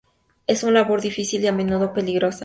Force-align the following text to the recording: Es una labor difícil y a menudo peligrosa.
Es 0.47 0.63
una 0.63 0.71
labor 0.81 0.99
difícil 0.99 1.43
y 1.43 1.47
a 1.47 1.51
menudo 1.53 1.93
peligrosa. 1.93 2.39